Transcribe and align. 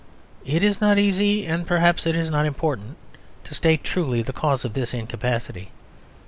It 0.43 0.63
is 0.63 0.81
not 0.81 0.97
easy, 0.97 1.45
and 1.45 1.67
perhaps 1.67 2.07
it 2.07 2.15
is 2.15 2.31
not 2.31 2.47
important, 2.47 2.97
to 3.43 3.53
state 3.53 3.83
truly 3.83 4.23
the 4.23 4.33
cause 4.33 4.65
of 4.65 4.73
this 4.73 4.95
incapacity. 4.95 5.69